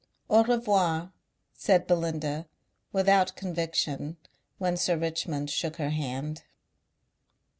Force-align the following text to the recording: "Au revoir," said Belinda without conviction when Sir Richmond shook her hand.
"Au 0.31 0.43
revoir," 0.43 1.13
said 1.53 1.85
Belinda 1.85 2.47
without 2.91 3.35
conviction 3.35 4.17
when 4.57 4.75
Sir 4.75 4.97
Richmond 4.97 5.51
shook 5.51 5.75
her 5.75 5.91
hand. 5.91 6.41